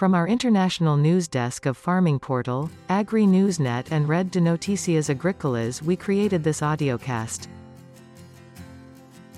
[0.00, 5.82] From our international news desk of Farming Portal, Agri Newsnet and Red de Noticias Agricolas
[5.82, 7.48] we created this audiocast.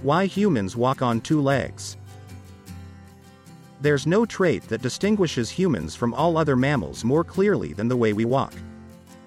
[0.03, 1.97] Why humans walk on two legs.
[3.81, 8.13] There's no trait that distinguishes humans from all other mammals more clearly than the way
[8.13, 8.55] we walk.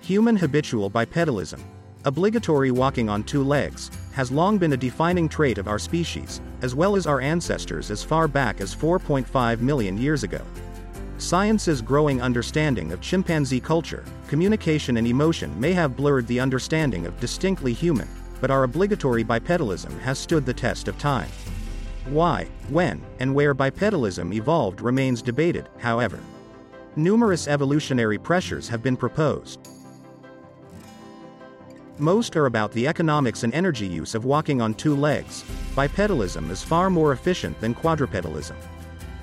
[0.04, 1.60] Human habitual bipedalism,
[2.06, 6.76] obligatory walking on two legs, has long been a defining trait of our species, as
[6.76, 10.40] well as our ancestors as far back as 4.5 million years ago.
[11.18, 17.18] Science's growing understanding of chimpanzee culture, communication, and emotion may have blurred the understanding of
[17.22, 18.08] distinctly human,
[18.42, 21.30] but our obligatory bipedalism has stood the test of time.
[22.08, 26.20] Why, when, and where bipedalism evolved remains debated, however.
[26.98, 29.60] Numerous evolutionary pressures have been proposed.
[31.98, 35.46] Most are about the economics and energy use of walking on two legs.
[35.76, 38.56] Bipedalism is far more efficient than quadrupedalism.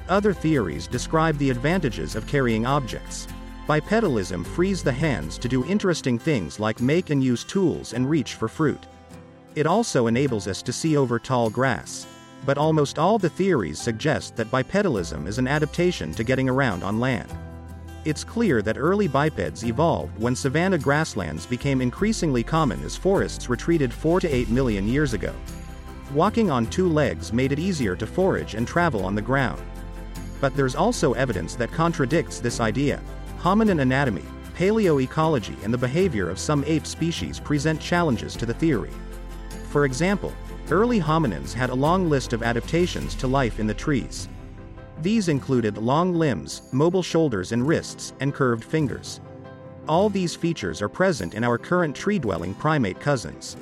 [0.09, 3.29] Other theories describe the advantages of carrying objects.
[3.69, 8.35] Bipedalism frees the hands to do interesting things like make and use tools and reach
[8.35, 8.87] for fruit.
[9.55, 12.07] It also enables us to see over tall grass.
[12.45, 16.99] But almost all the theories suggest that bipedalism is an adaptation to getting around on
[16.99, 17.31] land.
[18.05, 23.95] It's clear that early bipeds evolved when savanna grasslands became increasingly common as forests retreated
[23.95, 25.33] 4 to 8 million years ago.
[26.13, 29.63] Walking on two legs made it easier to forage and travel on the ground.
[30.43, 33.01] But there's also evidence that contradicts this idea.
[33.39, 34.25] Hominin anatomy,
[34.57, 38.91] paleoecology, and the behavior of some ape species present challenges to the theory.
[39.71, 40.35] For example,
[40.69, 44.29] early hominins had a long list of adaptations to life in the trees.
[45.01, 49.21] These included long limbs, mobile shoulders and wrists, and curved fingers.
[49.87, 53.57] All these features are present in our current tree dwelling primate cousins.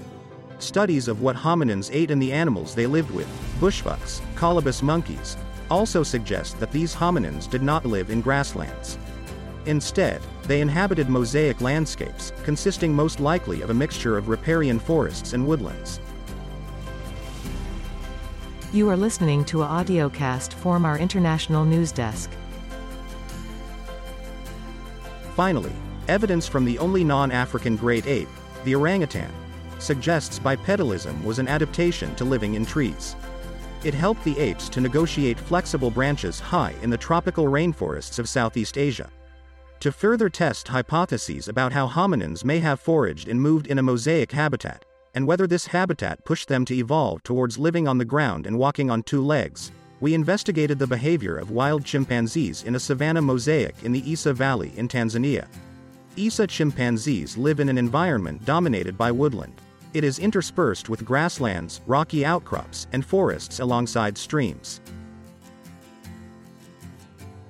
[0.58, 3.28] Studies of what hominins ate and the animals they lived with,
[3.60, 5.36] bushbucks, colobus monkeys,
[5.70, 8.98] also suggest that these hominins did not live in grasslands.
[9.66, 15.46] Instead, they inhabited mosaic landscapes, consisting most likely of a mixture of riparian forests and
[15.46, 16.00] woodlands.
[18.72, 22.30] You are listening to a audiocast from our international news desk.
[25.34, 25.72] Finally,
[26.08, 28.28] evidence from the only non-African great ape,
[28.64, 29.32] the orangutan,
[29.78, 33.16] suggests bipedalism was an adaptation to living in trees.
[33.82, 38.76] It helped the apes to negotiate flexible branches high in the tropical rainforests of Southeast
[38.76, 39.10] Asia.
[39.80, 44.32] To further test hypotheses about how hominins may have foraged and moved in a mosaic
[44.32, 48.58] habitat, and whether this habitat pushed them to evolve towards living on the ground and
[48.58, 53.74] walking on two legs, we investigated the behavior of wild chimpanzees in a savanna mosaic
[53.82, 55.46] in the Issa Valley in Tanzania.
[56.18, 59.54] Issa chimpanzees live in an environment dominated by woodland.
[59.92, 64.80] It is interspersed with grasslands, rocky outcrops, and forests alongside streams.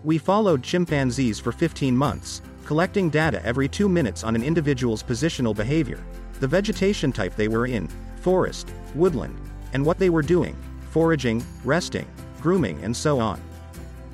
[0.05, 5.55] We followed chimpanzees for 15 months, collecting data every two minutes on an individual's positional
[5.55, 6.03] behavior,
[6.41, 7.89] the vegetation type they were in,
[8.23, 9.39] forest, woodland,
[9.75, 10.57] and what they were doing,
[10.91, 12.09] foraging, resting,
[12.41, 13.39] grooming, and so on.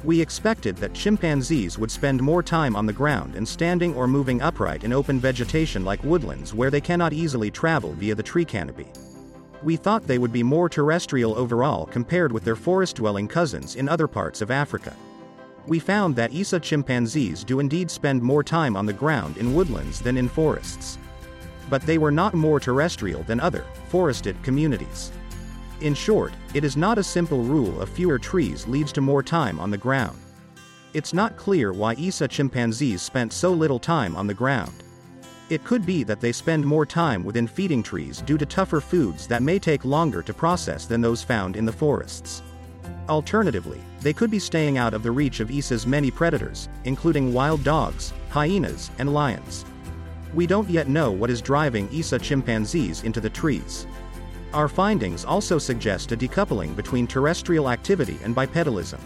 [0.05, 4.43] We expected that chimpanzees would spend more time on the ground and standing or moving
[4.43, 8.87] upright in open vegetation like woodlands where they cannot easily travel via the tree canopy.
[9.63, 14.07] We thought they would be more terrestrial overall compared with their forest-dwelling cousins in other
[14.07, 14.95] parts of Africa.
[15.67, 20.01] We found that Issa chimpanzees do indeed spend more time on the ground in woodlands
[20.01, 20.99] than in forests.
[21.69, 25.11] But they were not more terrestrial than other, forested communities.
[25.81, 29.61] In short, it is not a simple rule of fewer trees leads to more time
[29.61, 30.19] on the ground.
[30.95, 34.83] It's not clear why Issa chimpanzees spent so little time on the ground.
[35.51, 39.27] It could be that they spend more time within feeding trees due to tougher foods
[39.29, 42.43] that may take longer to process than those found in the forests.
[43.09, 47.63] Alternatively, they could be staying out of the reach of Issa's many predators, including wild
[47.63, 49.67] dogs, hyenas, and lions.
[50.35, 53.87] We don't yet know what is driving Issa chimpanzees into the trees.
[54.53, 59.01] Our findings also suggest a decoupling between terrestrial activity and bipedalism.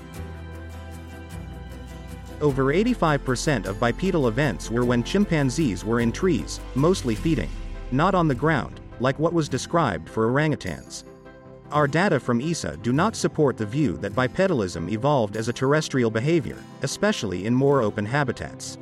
[2.41, 7.51] Over 85% of bipedal events were when chimpanzees were in trees, mostly feeding,
[7.93, 11.05] not on the ground, like what was described for orangutans.
[11.71, 16.11] Our data from Issa do not support the view that bipedalism evolved as a terrestrial
[16.11, 18.79] behavior, especially in more open habitats.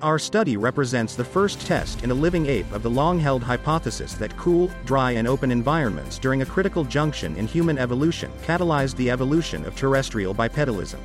[0.00, 4.36] Our study represents the first test in a living ape of the long-held hypothesis that
[4.36, 9.64] cool, dry and open environments during a critical junction in human evolution catalyzed the evolution
[9.64, 11.00] of terrestrial bipedalism.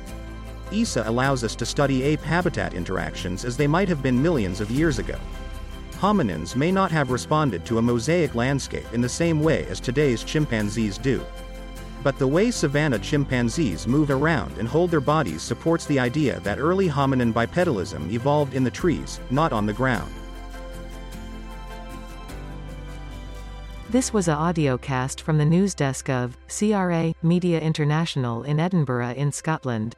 [0.70, 4.70] Issa allows us to study ape habitat interactions as they might have been millions of
[4.70, 5.18] years ago.
[5.94, 10.22] Hominins may not have responded to a mosaic landscape in the same way as today's
[10.22, 11.20] chimpanzees do.
[12.04, 16.58] But the way savanna chimpanzees move around and hold their bodies supports the idea that
[16.58, 20.12] early hominin bipedalism evolved in the trees, not on the ground.
[23.88, 29.32] This was a audiocast from the news desk of CRA Media International in Edinburgh in
[29.32, 29.96] Scotland.